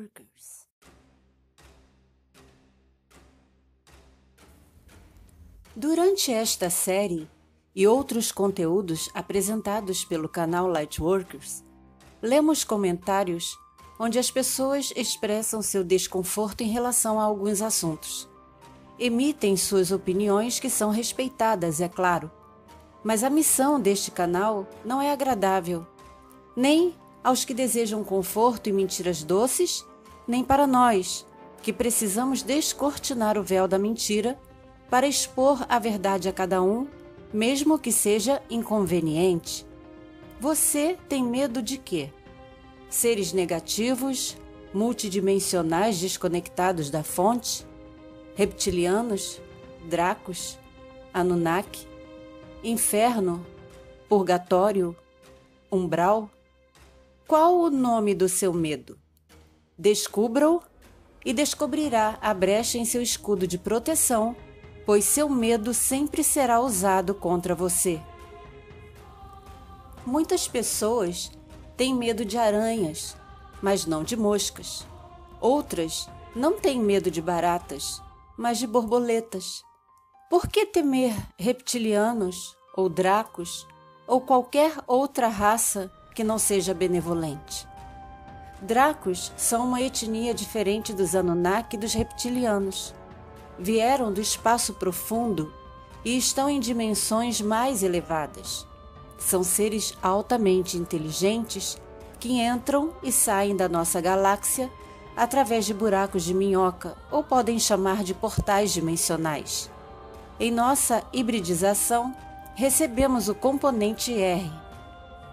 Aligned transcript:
Workers. 0.00 0.66
Durante 5.76 6.32
esta 6.32 6.70
série 6.70 7.28
e 7.74 7.86
outros 7.86 8.32
conteúdos 8.32 9.10
apresentados 9.12 10.02
pelo 10.02 10.26
canal 10.26 10.66
Lightworkers, 10.68 11.62
lemos 12.22 12.64
comentários 12.64 13.58
onde 13.98 14.18
as 14.18 14.30
pessoas 14.30 14.90
expressam 14.96 15.60
seu 15.60 15.84
desconforto 15.84 16.62
em 16.62 16.68
relação 16.68 17.20
a 17.20 17.24
alguns 17.24 17.60
assuntos. 17.60 18.26
Emitem 18.98 19.54
suas 19.54 19.90
opiniões 19.92 20.58
que 20.58 20.70
são 20.70 20.90
respeitadas, 20.90 21.78
é 21.78 21.90
claro, 21.90 22.30
mas 23.04 23.22
a 23.22 23.28
missão 23.28 23.78
deste 23.78 24.10
canal 24.10 24.66
não 24.82 25.00
é 25.00 25.12
agradável, 25.12 25.86
nem 26.56 26.94
aos 27.22 27.44
que 27.44 27.52
desejam 27.52 28.02
conforto 28.02 28.68
e 28.68 28.72
mentiras 28.72 29.22
doces, 29.22 29.84
nem 30.30 30.44
para 30.44 30.64
nós, 30.64 31.26
que 31.60 31.72
precisamos 31.72 32.40
descortinar 32.40 33.36
o 33.36 33.42
véu 33.42 33.66
da 33.66 33.76
mentira 33.76 34.38
para 34.88 35.08
expor 35.08 35.66
a 35.68 35.76
verdade 35.80 36.28
a 36.28 36.32
cada 36.32 36.62
um, 36.62 36.86
mesmo 37.32 37.76
que 37.76 37.90
seja 37.90 38.40
inconveniente. 38.48 39.66
Você 40.38 40.96
tem 41.08 41.24
medo 41.24 41.60
de 41.60 41.76
quê? 41.76 42.12
Seres 42.88 43.32
negativos, 43.32 44.36
multidimensionais 44.72 45.98
desconectados 45.98 46.90
da 46.90 47.02
fonte? 47.02 47.66
Reptilianos? 48.36 49.40
Dracos? 49.88 50.56
Anunnaki? 51.12 51.88
Inferno? 52.62 53.44
Purgatório? 54.08 54.94
Umbral? 55.72 56.30
Qual 57.26 57.58
o 57.58 57.68
nome 57.68 58.14
do 58.14 58.28
seu 58.28 58.52
medo? 58.52 58.96
Descubra-o 59.80 60.62
e 61.24 61.32
descobrirá 61.32 62.18
a 62.20 62.34
brecha 62.34 62.78
em 62.78 62.84
seu 62.84 63.00
escudo 63.00 63.46
de 63.46 63.58
proteção 63.58 64.36
pois 64.90 65.04
seu 65.04 65.28
medo 65.28 65.72
sempre 65.72 66.24
será 66.24 66.58
usado 66.58 67.14
contra 67.14 67.54
você. 67.54 68.00
Muitas 70.04 70.48
pessoas 70.48 71.30
têm 71.76 71.94
medo 71.94 72.24
de 72.24 72.36
aranhas, 72.36 73.16
mas 73.62 73.86
não 73.86 74.02
de 74.02 74.16
moscas. 74.16 74.84
Outras 75.40 76.10
não 76.34 76.58
têm 76.58 76.80
medo 76.80 77.08
de 77.08 77.22
baratas, 77.22 78.02
mas 78.36 78.58
de 78.58 78.66
borboletas. 78.66 79.62
Por 80.28 80.48
que 80.48 80.66
temer 80.66 81.14
reptilianos 81.38 82.56
ou 82.76 82.88
dracos 82.88 83.64
ou 84.08 84.20
qualquer 84.20 84.72
outra 84.88 85.28
raça 85.28 85.88
que 86.16 86.24
não 86.24 86.36
seja 86.36 86.74
benevolente? 86.74 87.69
Dracos 88.62 89.32
são 89.36 89.66
uma 89.66 89.80
etnia 89.80 90.34
diferente 90.34 90.92
dos 90.92 91.14
Anunnaki 91.14 91.76
e 91.76 91.78
dos 91.78 91.94
reptilianos 91.94 92.94
vieram 93.60 94.10
do 94.10 94.20
espaço 94.20 94.74
profundo 94.74 95.52
e 96.02 96.16
estão 96.16 96.48
em 96.48 96.58
dimensões 96.58 97.40
mais 97.42 97.82
elevadas. 97.82 98.66
São 99.18 99.44
seres 99.44 99.96
altamente 100.02 100.78
inteligentes 100.78 101.78
que 102.18 102.40
entram 102.40 102.94
e 103.02 103.12
saem 103.12 103.54
da 103.54 103.68
nossa 103.68 104.00
galáxia 104.00 104.70
através 105.14 105.66
de 105.66 105.74
buracos 105.74 106.24
de 106.24 106.32
minhoca 106.32 106.96
ou 107.10 107.22
podem 107.22 107.58
chamar 107.58 108.02
de 108.02 108.14
portais 108.14 108.72
dimensionais. 108.72 109.70
Em 110.38 110.50
nossa 110.50 111.02
hibridização, 111.12 112.14
recebemos 112.54 113.28
o 113.28 113.34
componente 113.34 114.14
R. 114.14 114.50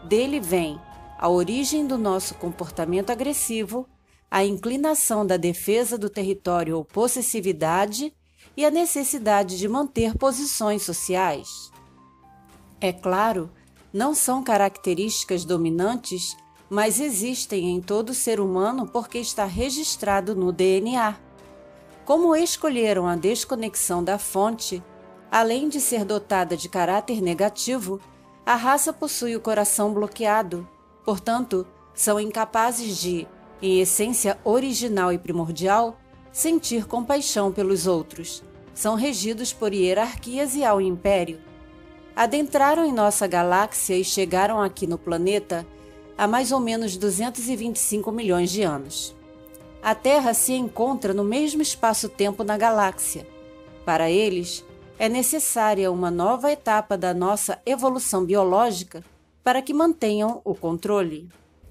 Dele 0.03 0.39
vem 0.41 0.79
a 1.17 1.27
origem 1.29 1.87
do 1.87 1.97
nosso 1.97 2.35
comportamento 2.35 3.09
agressivo, 3.09 3.87
a 4.29 4.45
inclinação 4.45 5.25
da 5.25 5.37
defesa 5.37 5.97
do 5.97 6.09
território 6.09 6.77
ou 6.77 6.85
possessividade 6.85 8.13
e 8.55 8.65
a 8.65 8.71
necessidade 8.71 9.57
de 9.57 9.67
manter 9.67 10.15
posições 10.15 10.83
sociais. 10.83 11.71
É 12.79 12.93
claro, 12.93 13.49
não 13.91 14.13
são 14.13 14.43
características 14.43 15.43
dominantes, 15.43 16.37
mas 16.69 16.99
existem 16.99 17.69
em 17.69 17.81
todo 17.81 18.13
ser 18.13 18.39
humano 18.39 18.87
porque 18.87 19.17
está 19.17 19.45
registrado 19.45 20.35
no 20.35 20.51
DNA. 20.51 21.15
Como 22.05 22.35
escolheram 22.35 23.07
a 23.07 23.15
desconexão 23.15 24.03
da 24.03 24.19
fonte, 24.19 24.83
além 25.31 25.67
de 25.67 25.79
ser 25.81 26.05
dotada 26.05 26.55
de 26.55 26.69
caráter 26.69 27.21
negativo, 27.21 27.99
a 28.45 28.55
raça 28.55 28.93
possui 28.93 29.35
o 29.35 29.41
coração 29.41 29.93
bloqueado, 29.93 30.67
portanto, 31.07 31.65
são 31.93 32.19
incapazes 32.19 32.97
de, 32.97 33.25
em 33.61 33.79
essência 33.79 34.37
original 34.43 35.13
e 35.13 35.17
primordial, 35.17 35.97
sentir 36.33 36.85
compaixão 36.85 37.49
pelos 37.49 37.87
outros. 37.87 38.43
São 38.73 38.95
regidos 38.95 39.53
por 39.53 39.73
hierarquias 39.73 40.53
e 40.53 40.65
ao 40.65 40.81
império. 40.81 41.39
Adentraram 42.13 42.83
em 42.85 42.91
nossa 42.91 43.25
galáxia 43.25 43.97
e 43.97 44.03
chegaram 44.03 44.61
aqui 44.61 44.85
no 44.85 44.97
planeta 44.97 45.65
há 46.17 46.27
mais 46.27 46.51
ou 46.51 46.59
menos 46.59 46.97
225 46.97 48.11
milhões 48.11 48.51
de 48.51 48.63
anos. 48.63 49.15
A 49.81 49.95
Terra 49.95 50.33
se 50.33 50.51
encontra 50.51 51.13
no 51.13 51.23
mesmo 51.23 51.61
espaço-tempo 51.61 52.43
na 52.43 52.57
galáxia. 52.57 53.25
Para 53.85 54.11
eles, 54.11 54.61
é 54.99 55.07
necessária 55.07 55.89
uma 55.89 56.11
nova 56.11 56.51
etapa 56.51 56.97
da 56.97 57.13
nossa 57.13 57.61
evolução 57.65 58.25
biológica 58.25 59.01
para 59.47 59.61
que 59.61 59.73
mantenham 59.73 60.41
o 60.43 60.53
controle. 60.53 61.29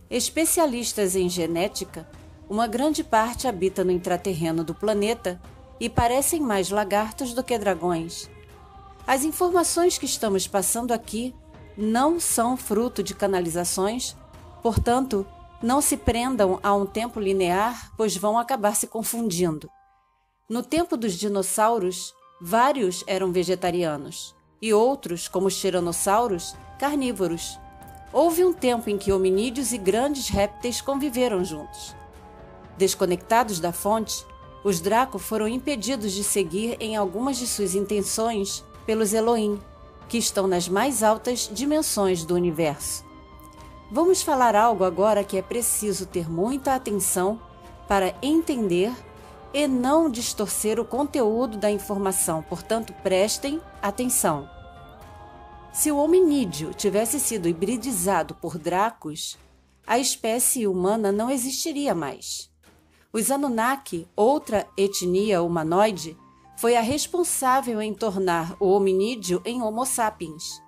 Especialistas 0.09 1.15
em 1.15 1.29
genética 1.29 2.09
uma 2.49 2.67
grande 2.67 3.05
parte 3.05 3.47
habita 3.47 3.85
no 3.85 3.91
intraterreno 3.91 4.65
do 4.65 4.75
planeta 4.75 5.39
e 5.79 5.91
parecem 5.91 6.41
mais 6.41 6.71
lagartos 6.71 7.35
do 7.35 7.45
que 7.45 7.59
dragões. 7.59 8.31
As 9.07 9.25
informações 9.25 9.99
que 9.99 10.07
estamos 10.07 10.47
passando 10.47 10.91
aqui 10.91 11.35
não 11.77 12.19
são 12.19 12.57
fruto 12.57 13.03
de 13.03 13.15
canalizações, 13.15 14.17
portanto, 14.63 15.27
não 15.63 15.83
se 15.83 15.99
prendam 15.99 16.59
a 16.63 16.75
um 16.75 16.87
tempo 16.87 17.21
linear, 17.21 17.93
pois 17.95 18.17
vão 18.17 18.39
acabar 18.39 18.75
se 18.75 18.87
confundindo. 18.87 19.69
No 20.49 20.63
tempo 20.63 20.97
dos 20.97 21.13
dinossauros, 21.13 22.15
vários 22.41 23.05
eram 23.07 23.31
vegetarianos 23.31 24.35
e 24.63 24.73
outros, 24.73 25.29
como 25.29 25.49
os 25.49 25.61
tiranossauros, 25.61 26.57
carnívoros. 26.79 27.59
Houve 28.17 28.47
um 28.47 28.51
tempo 28.51 28.89
em 28.89 28.97
que 28.97 29.13
hominídeos 29.13 29.73
e 29.73 29.77
grandes 29.77 30.31
répteis 30.31 30.81
conviveram 30.81 31.45
juntos. 31.45 31.95
Desconectados 32.79 33.61
da 33.61 33.73
fonte, 33.73 34.25
os 34.65 34.81
Draco 34.81 35.19
foram 35.19 35.47
impedidos 35.47 36.13
de 36.13 36.25
seguir 36.25 36.79
em 36.81 36.97
algumas 36.97 37.37
de 37.37 37.47
suas 37.47 37.75
intenções 37.75 38.65
pelos 38.87 39.13
Elohim, 39.13 39.61
que 40.09 40.17
estão 40.17 40.47
nas 40.47 40.67
mais 40.67 41.03
altas 41.03 41.51
dimensões 41.53 42.25
do 42.25 42.35
universo. 42.35 43.05
Vamos 43.93 44.23
falar 44.23 44.57
algo 44.57 44.83
agora 44.83 45.23
que 45.23 45.37
é 45.37 45.43
preciso 45.43 46.07
ter 46.07 46.27
muita 46.27 46.75
atenção 46.75 47.39
para 47.87 48.15
entender 48.23 48.95
e 49.53 49.69
não 49.69 50.09
distorcer 50.09 50.81
o 50.81 50.87
conteúdo 50.87 51.59
da 51.59 51.71
informação, 51.71 52.43
portanto, 52.43 52.95
prestem 53.03 53.61
atenção. 53.83 54.56
Se 55.77 55.93
o 55.93 55.99
hominídeo 55.99 56.73
tivesse 56.73 57.21
sido 57.21 57.47
hibridizado 57.47 58.35
por 58.35 58.57
Dracos, 58.57 59.37
a 59.87 59.99
espécie 59.99 60.67
humana 60.67 61.13
não 61.13 61.29
existiria 61.29 61.95
mais. 61.95 62.51
Os 63.13 63.31
Anunnaki, 63.31 64.09
outra 64.17 64.67
etnia 64.75 65.43
humanoide, 65.43 66.17
foi 66.57 66.77
a 66.77 66.81
responsável 66.81 67.83
em 67.83 67.93
tornar 67.93 68.57
o 68.59 68.71
hominídeo 68.71 69.43
em 69.45 69.61
Homo 69.61 69.85
sapiens. 69.85 70.63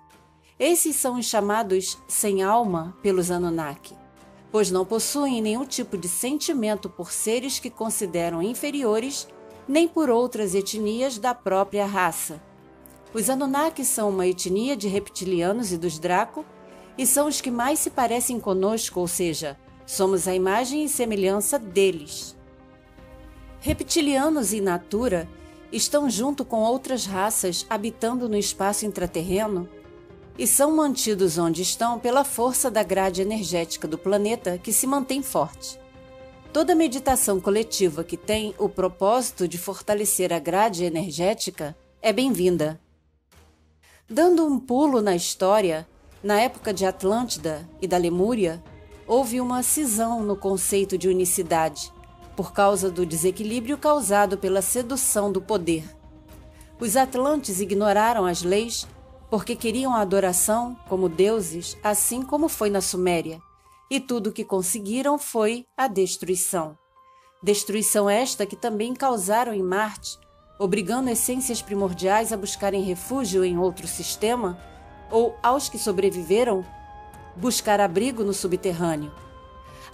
Esses 0.59 0.95
são 0.95 1.17
os 1.17 1.25
chamados 1.25 1.97
sem 2.07 2.43
alma 2.43 2.95
pelos 3.01 3.31
Anunnaki, 3.31 3.95
pois 4.51 4.69
não 4.69 4.85
possuem 4.85 5.41
nenhum 5.41 5.65
tipo 5.65 5.97
de 5.97 6.07
sentimento 6.07 6.87
por 6.87 7.11
seres 7.11 7.57
que 7.57 7.71
consideram 7.71 8.43
inferiores, 8.43 9.27
nem 9.67 9.87
por 9.87 10.07
outras 10.07 10.53
etnias 10.53 11.17
da 11.17 11.33
própria 11.33 11.87
raça. 11.87 12.47
Os 13.13 13.29
Anunnaki 13.29 13.83
são 13.83 14.09
uma 14.09 14.27
etnia 14.27 14.77
de 14.77 14.87
reptilianos 14.87 15.71
e 15.71 15.77
dos 15.77 15.97
Draco, 15.97 16.45
e 16.97 17.07
são 17.07 17.27
os 17.27 17.41
que 17.41 17.49
mais 17.49 17.79
se 17.79 17.89
parecem 17.89 18.39
conosco, 18.39 18.99
ou 18.99 19.07
seja, 19.07 19.57
somos 19.85 20.27
a 20.27 20.35
imagem 20.35 20.83
e 20.83 20.89
semelhança 20.89 21.57
deles. 21.57 22.35
Reptilianos 23.61 24.53
e 24.53 24.61
Natura 24.61 25.27
estão 25.71 26.09
junto 26.09 26.45
com 26.45 26.61
outras 26.61 27.05
raças 27.05 27.65
habitando 27.69 28.29
no 28.29 28.37
espaço 28.37 28.85
intraterreno 28.85 29.67
e 30.37 30.47
são 30.47 30.75
mantidos 30.75 31.37
onde 31.37 31.61
estão 31.61 31.99
pela 31.99 32.23
força 32.23 32.71
da 32.71 32.83
grade 32.83 33.21
energética 33.21 33.87
do 33.87 33.97
planeta 33.97 34.57
que 34.57 34.71
se 34.71 34.87
mantém 34.87 35.21
forte. 35.21 35.79
Toda 36.53 36.73
meditação 36.73 37.39
coletiva 37.39 38.03
que 38.03 38.17
tem 38.17 38.55
o 38.57 38.69
propósito 38.69 39.47
de 39.47 39.57
fortalecer 39.57 40.31
a 40.31 40.39
grade 40.39 40.85
energética 40.85 41.75
é 42.01 42.13
bem-vinda. 42.13 42.79
Dando 44.11 44.43
um 44.43 44.59
pulo 44.59 45.03
na 45.03 45.15
história, 45.15 45.87
na 46.23 46.41
época 46.41 46.73
de 46.73 46.83
Atlântida 46.83 47.69
e 47.79 47.87
da 47.87 47.95
Lemúria, 47.95 48.63
houve 49.05 49.39
uma 49.39 49.61
cisão 49.61 50.23
no 50.23 50.35
conceito 50.35 50.97
de 50.97 51.07
unicidade, 51.07 51.93
por 52.35 52.51
causa 52.51 52.89
do 52.89 53.05
desequilíbrio 53.05 53.77
causado 53.77 54.35
pela 54.35 54.63
sedução 54.63 55.31
do 55.31 55.39
poder. 55.39 55.83
Os 56.79 56.97
atlantes 56.97 57.59
ignoraram 57.59 58.25
as 58.25 58.41
leis 58.41 58.87
porque 59.29 59.55
queriam 59.55 59.93
a 59.93 60.01
adoração 60.01 60.75
como 60.87 61.07
deuses, 61.07 61.77
assim 61.83 62.23
como 62.23 62.49
foi 62.49 62.71
na 62.71 62.81
Suméria, 62.81 63.39
e 63.91 63.99
tudo 63.99 64.31
o 64.31 64.33
que 64.33 64.43
conseguiram 64.43 65.19
foi 65.19 65.67
a 65.77 65.87
destruição. 65.87 66.75
Destruição 67.43 68.09
esta 68.09 68.43
que 68.43 68.55
também 68.55 68.95
causaram 68.95 69.53
em 69.53 69.61
Marte, 69.61 70.17
obrigando 70.59 71.09
essências 71.09 71.61
primordiais 71.61 72.33
a 72.33 72.37
buscarem 72.37 72.83
refúgio 72.83 73.45
em 73.45 73.57
outro 73.57 73.87
sistema, 73.87 74.59
ou 75.09 75.35
aos 75.41 75.69
que 75.69 75.79
sobreviveram 75.79 76.65
buscar 77.35 77.79
abrigo 77.79 78.23
no 78.23 78.33
subterrâneo. 78.33 79.11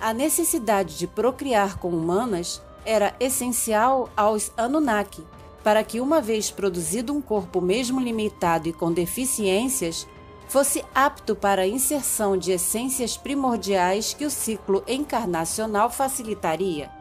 A 0.02 0.12
necessidade 0.12 0.98
de 0.98 1.06
procriar 1.06 1.78
com 1.78 1.90
humanas 1.90 2.62
era 2.84 3.16
essencial 3.20 4.10
aos 4.18 4.52
Anunnaki, 4.58 5.24
para 5.64 5.84
que, 5.84 6.02
uma 6.02 6.20
vez 6.20 6.52
produzido 6.52 7.14
um 7.14 7.22
corpo 7.22 7.62
mesmo 7.62 8.00
limitado 8.02 8.68
e 8.68 8.74
com 8.74 8.92
deficiências, 8.92 10.08
fosse 10.48 10.84
apto 10.94 11.36
para 11.36 11.64
a 11.64 11.68
inserção 11.68 12.38
de 12.38 12.52
essências 12.52 13.18
primordiais 13.18 14.14
que 14.14 14.26
o 14.26 14.30
ciclo 14.30 14.84
encarnacional 14.88 15.90
facilitaria. 15.90 16.92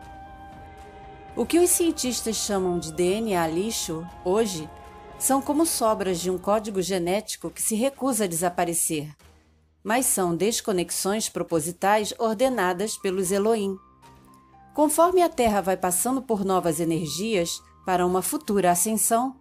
O 1.36 1.44
que 1.44 1.58
os 1.58 1.70
cientistas 1.70 2.36
chamam 2.36 2.78
de 2.78 2.92
DNA 2.92 3.46
lixo, 3.48 4.06
hoje, 4.25 4.69
são 5.19 5.42
como 5.42 5.66
sobras 5.66 6.20
de 6.20 6.31
um 6.31 6.38
código 6.38 6.81
genético 6.81 7.50
que 7.50 7.62
se 7.62 7.75
recusa 7.75 8.25
a 8.25 8.28
desaparecer 8.28 9.14
mas 9.84 10.06
são 10.06 10.34
desconexões 10.34 11.28
propositais 11.28 12.14
ordenadas 12.19 12.96
pelos 12.96 13.31
Elohim. 13.31 13.78
Conforme 14.72 15.22
a 15.22 15.28
Terra 15.28 15.60
vai 15.60 15.76
passando 15.76 16.22
por 16.22 16.42
novas 16.42 16.81
energias 16.81 17.62
para 17.84 18.06
uma 18.06 18.22
futura 18.22 18.70
ascensão, 18.70 19.36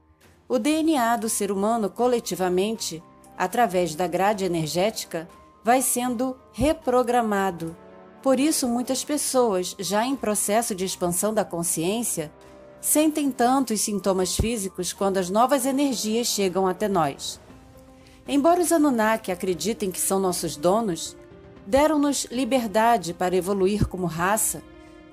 o 0.47 0.59
DNA 0.59 1.15
do 1.15 1.29
ser 1.29 1.49
humano 1.49 1.89
coletivamente, 1.89 3.01
através 3.37 3.95
da 3.95 4.05
grade 4.05 4.43
energética, 4.43 5.29
vai 5.63 5.81
sendo 5.81 6.37
reprogramado. 6.51 7.75
Por 8.23 8.39
isso, 8.39 8.69
muitas 8.69 9.03
pessoas, 9.03 9.75
já 9.77 10.05
em 10.05 10.15
processo 10.15 10.73
de 10.73 10.85
expansão 10.85 11.33
da 11.33 11.43
consciência, 11.43 12.31
sentem 12.79 13.29
tantos 13.29 13.81
sintomas 13.81 14.33
físicos 14.37 14.93
quando 14.93 15.17
as 15.17 15.29
novas 15.29 15.65
energias 15.65 16.27
chegam 16.27 16.65
até 16.65 16.87
nós. 16.87 17.37
Embora 18.25 18.61
os 18.61 18.71
Anunnaki 18.71 19.29
acreditem 19.29 19.91
que 19.91 19.99
são 19.99 20.21
nossos 20.21 20.55
donos, 20.55 21.17
deram-nos 21.67 22.23
liberdade 22.31 23.13
para 23.13 23.35
evoluir 23.35 23.89
como 23.89 24.05
raça, 24.05 24.63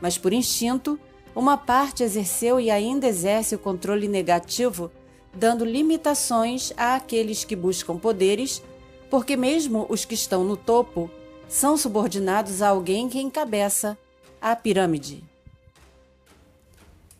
mas 0.00 0.16
por 0.16 0.32
instinto, 0.32 0.96
uma 1.34 1.56
parte 1.56 2.04
exerceu 2.04 2.60
e 2.60 2.70
ainda 2.70 3.08
exerce 3.08 3.56
o 3.56 3.58
controle 3.58 4.06
negativo, 4.06 4.88
dando 5.34 5.64
limitações 5.64 6.72
àqueles 6.76 7.42
que 7.42 7.56
buscam 7.56 7.98
poderes, 7.98 8.62
porque 9.10 9.36
mesmo 9.36 9.84
os 9.88 10.04
que 10.04 10.14
estão 10.14 10.44
no 10.44 10.56
topo 10.56 11.10
são 11.50 11.76
subordinados 11.76 12.62
a 12.62 12.68
alguém 12.68 13.08
que 13.08 13.20
encabeça 13.20 13.98
a 14.40 14.54
pirâmide. 14.54 15.24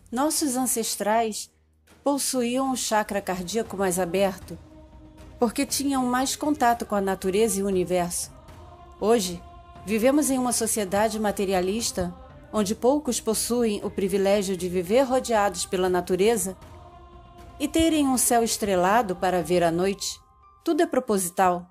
Nossos 0.09 0.55
ancestrais 0.55 1.51
possuíam 2.01 2.71
o 2.71 2.77
chakra 2.77 3.21
cardíaco 3.21 3.75
mais 3.75 3.99
aberto 3.99 4.57
porque 5.37 5.65
tinham 5.65 6.05
mais 6.05 6.35
contato 6.35 6.85
com 6.85 6.95
a 6.95 7.01
natureza 7.01 7.59
e 7.59 7.63
o 7.63 7.67
universo. 7.67 8.31
Hoje, 9.01 9.41
vivemos 9.85 10.29
em 10.29 10.37
uma 10.37 10.53
sociedade 10.53 11.19
materialista 11.19 12.15
onde 12.53 12.73
poucos 12.73 13.19
possuem 13.19 13.83
o 13.83 13.89
privilégio 13.89 14.55
de 14.55 14.69
viver 14.69 15.01
rodeados 15.01 15.65
pela 15.65 15.89
natureza 15.89 16.55
e 17.59 17.67
terem 17.67 18.07
um 18.07 18.17
céu 18.17 18.43
estrelado 18.43 19.15
para 19.15 19.43
ver 19.43 19.61
à 19.61 19.71
noite. 19.71 20.19
Tudo 20.63 20.83
é 20.83 20.85
proposital. 20.85 21.70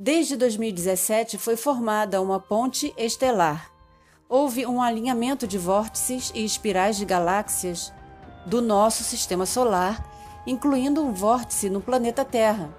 Desde 0.00 0.36
2017 0.36 1.38
foi 1.38 1.56
formada 1.56 2.22
uma 2.22 2.38
ponte 2.38 2.94
estelar. 2.96 3.72
Houve 4.28 4.64
um 4.64 4.80
alinhamento 4.80 5.44
de 5.44 5.58
vórtices 5.58 6.30
e 6.34 6.44
espirais 6.44 6.96
de 6.96 7.04
galáxias 7.04 7.92
do 8.46 8.62
nosso 8.62 9.02
sistema 9.02 9.44
solar 9.44 10.08
incluindo 10.46 11.02
um 11.02 11.12
vórtice 11.12 11.68
no 11.68 11.80
planeta 11.80 12.24
Terra. 12.24 12.70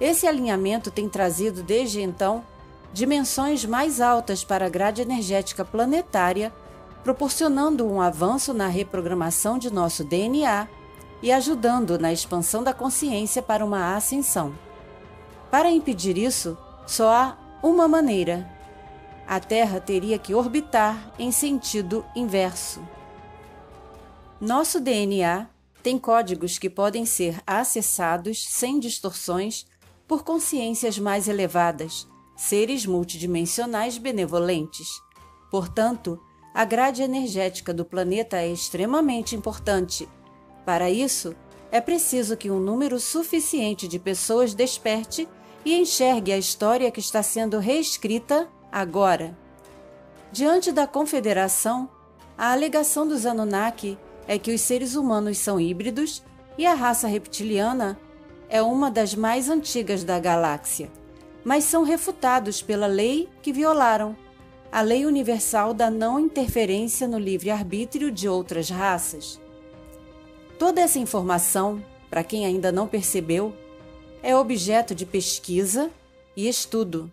Esse 0.00 0.26
alinhamento 0.26 0.90
tem 0.90 1.08
trazido 1.08 1.62
desde 1.62 2.00
então 2.00 2.44
dimensões 2.92 3.64
mais 3.64 4.00
altas 4.00 4.44
para 4.44 4.66
a 4.66 4.68
grade 4.68 5.02
energética 5.02 5.64
planetária, 5.64 6.52
proporcionando 7.02 7.86
um 7.86 8.00
avanço 8.00 8.54
na 8.54 8.68
reprogramação 8.68 9.58
de 9.58 9.70
nosso 9.70 10.04
DNA 10.04 10.68
e 11.22 11.32
ajudando 11.32 11.98
na 11.98 12.12
expansão 12.12 12.62
da 12.62 12.72
consciência 12.72 13.42
para 13.42 13.64
uma 13.64 13.96
ascensão. 13.96 14.65
Para 15.56 15.70
impedir 15.70 16.18
isso, 16.18 16.54
só 16.86 17.10
há 17.10 17.38
uma 17.62 17.88
maneira. 17.88 18.46
A 19.26 19.40
Terra 19.40 19.80
teria 19.80 20.18
que 20.18 20.34
orbitar 20.34 21.14
em 21.18 21.32
sentido 21.32 22.04
inverso. 22.14 22.86
Nosso 24.38 24.78
DNA 24.78 25.48
tem 25.82 25.98
códigos 25.98 26.58
que 26.58 26.68
podem 26.68 27.06
ser 27.06 27.40
acessados 27.46 28.46
sem 28.46 28.78
distorções 28.78 29.66
por 30.06 30.24
consciências 30.24 30.98
mais 30.98 31.26
elevadas, 31.26 32.06
seres 32.36 32.84
multidimensionais 32.84 33.96
benevolentes. 33.96 35.00
Portanto, 35.50 36.20
a 36.52 36.66
grade 36.66 37.02
energética 37.02 37.72
do 37.72 37.82
planeta 37.82 38.36
é 38.36 38.52
extremamente 38.52 39.34
importante. 39.34 40.06
Para 40.66 40.90
isso, 40.90 41.34
é 41.72 41.80
preciso 41.80 42.36
que 42.36 42.50
um 42.50 42.60
número 42.60 43.00
suficiente 43.00 43.88
de 43.88 43.98
pessoas 43.98 44.52
desperte 44.52 45.26
e 45.66 45.74
enxergue 45.74 46.32
a 46.32 46.38
história 46.38 46.92
que 46.92 47.00
está 47.00 47.24
sendo 47.24 47.58
reescrita 47.58 48.48
agora. 48.70 49.36
Diante 50.30 50.70
da 50.70 50.86
Confederação, 50.86 51.90
a 52.38 52.52
alegação 52.52 53.04
dos 53.04 53.26
Anunnaki 53.26 53.98
é 54.28 54.38
que 54.38 54.54
os 54.54 54.60
seres 54.60 54.94
humanos 54.94 55.38
são 55.38 55.58
híbridos 55.58 56.22
e 56.56 56.64
a 56.64 56.72
raça 56.72 57.08
reptiliana 57.08 57.98
é 58.48 58.62
uma 58.62 58.92
das 58.92 59.16
mais 59.16 59.48
antigas 59.50 60.04
da 60.04 60.20
galáxia, 60.20 60.88
mas 61.44 61.64
são 61.64 61.82
refutados 61.82 62.62
pela 62.62 62.86
lei 62.86 63.28
que 63.42 63.52
violaram 63.52 64.16
a 64.70 64.80
lei 64.82 65.04
universal 65.04 65.74
da 65.74 65.90
não 65.90 66.20
interferência 66.20 67.08
no 67.08 67.18
livre-arbítrio 67.18 68.12
de 68.12 68.28
outras 68.28 68.70
raças. 68.70 69.40
Toda 70.60 70.80
essa 70.80 71.00
informação, 71.00 71.82
para 72.08 72.22
quem 72.22 72.46
ainda 72.46 72.70
não 72.70 72.86
percebeu, 72.86 73.52
é 74.22 74.36
objeto 74.36 74.94
de 74.94 75.06
pesquisa 75.06 75.90
e 76.36 76.48
estudo. 76.48 77.10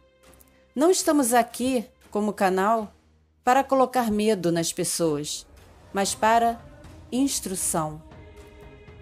Não 0.76 0.90
estamos 0.90 1.34
aqui, 1.34 1.86
como 2.10 2.34
canal, 2.34 2.94
para 3.44 3.64
colocar 3.64 4.12
medo 4.12 4.52
nas 4.52 4.74
pessoas, 4.74 5.46
mas 5.94 6.16
para 6.16 6.60
instrução. 7.12 8.02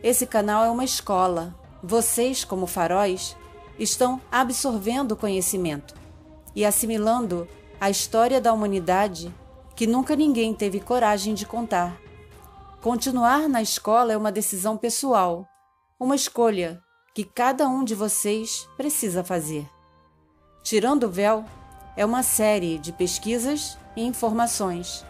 Esse 0.03 0.25
canal 0.25 0.63
é 0.63 0.69
uma 0.69 0.83
escola. 0.83 1.55
Vocês, 1.83 2.43
como 2.43 2.67
faróis, 2.67 3.35
estão 3.79 4.21
absorvendo 4.31 5.15
conhecimento 5.15 5.93
e 6.55 6.65
assimilando 6.65 7.47
a 7.79 7.89
história 7.89 8.41
da 8.41 8.51
humanidade 8.51 9.33
que 9.75 9.87
nunca 9.87 10.15
ninguém 10.15 10.53
teve 10.53 10.79
coragem 10.79 11.33
de 11.33 11.45
contar. 11.45 11.99
Continuar 12.81 13.47
na 13.47 13.61
escola 13.61 14.13
é 14.13 14.17
uma 14.17 14.31
decisão 14.31 14.75
pessoal, 14.75 15.47
uma 15.99 16.15
escolha 16.15 16.81
que 17.13 17.23
cada 17.23 17.67
um 17.67 17.83
de 17.83 17.95
vocês 17.95 18.67
precisa 18.77 19.23
fazer. 19.23 19.67
Tirando 20.63 21.03
o 21.03 21.09
véu 21.09 21.45
é 21.95 22.05
uma 22.05 22.23
série 22.23 22.77
de 22.77 22.91
pesquisas 22.91 23.77
e 23.95 24.03
informações 24.03 25.05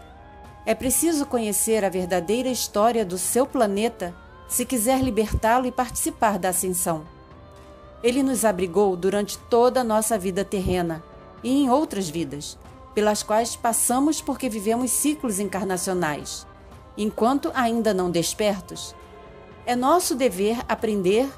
é 0.64 0.74
preciso 0.74 1.26
conhecer 1.26 1.84
a 1.84 1.88
verdadeira 1.88 2.48
história 2.48 3.04
do 3.04 3.18
seu 3.18 3.44
planeta 3.44 4.14
se 4.48 4.64
quiser 4.64 5.02
libertá-lo 5.02 5.66
e 5.66 5.72
participar 5.72 6.38
da 6.38 6.50
ascensão. 6.50 7.04
Ele 8.02 8.22
nos 8.22 8.44
abrigou 8.44 8.96
durante 8.96 9.38
toda 9.38 9.80
a 9.80 9.84
nossa 9.84 10.16
vida 10.16 10.44
terrena 10.44 11.02
e 11.42 11.50
em 11.50 11.70
outras 11.70 12.08
vidas, 12.08 12.56
pelas 12.94 13.22
quais 13.22 13.56
passamos 13.56 14.20
porque 14.20 14.48
vivemos 14.48 14.92
ciclos 14.92 15.40
encarnacionais, 15.40 16.46
enquanto 16.96 17.50
ainda 17.54 17.92
não 17.92 18.10
despertos. 18.10 18.94
É 19.66 19.74
nosso 19.74 20.14
dever 20.14 20.58
aprender 20.68 21.28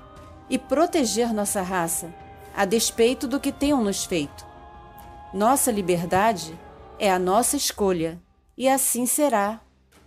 e 0.49 0.59
proteger 0.59 1.33
nossa 1.33 1.63
raça, 1.63 2.13
a 2.55 2.65
despeito 2.65 3.27
do 3.27 3.41
que 3.41 3.53
tenham 3.53 3.83
nos 3.83 4.05
feito. 4.05 4.47
Nossa 5.33 5.73
liberdade 5.73 6.59
é 6.99 7.11
a 7.11 7.19
nossa 7.19 7.57
escolha 7.57 8.23
e 8.57 8.69
assim 8.69 9.07
será, 9.07 9.61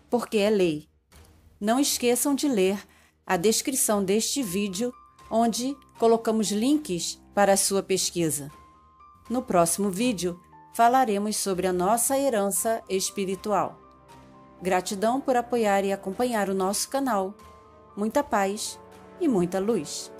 porque 0.10 0.38
é 0.38 0.50
lei. 0.50 0.88
Não 1.60 1.79
esqueçam 1.79 2.34
de 2.34 2.48
ler 2.48 2.79
a 3.25 3.36
descrição 3.36 4.03
deste 4.03 4.41
vídeo, 4.41 4.94
onde 5.29 5.75
colocamos 6.00 6.51
links 6.51 7.22
para 7.34 7.53
a 7.53 7.58
sua 7.58 7.84
pesquisa. 7.84 8.50
No 9.29 9.41
próximo 9.41 9.89
vídeo, 9.89 10.39
falaremos 10.74 11.36
sobre 11.36 11.67
a 11.67 11.74
nossa 11.74 12.17
herança 12.17 12.82
espiritual. 12.88 13.77
Gratidão 14.62 15.20
por 15.20 15.36
apoiar 15.36 15.84
e 15.84 15.91
acompanhar 15.91 16.50
o 16.50 16.53
nosso 16.53 16.88
canal. 16.89 17.34
Muita 17.96 18.24
paz 18.24 18.79
e 19.20 19.27
muita 19.27 19.60
luz. 19.60 20.12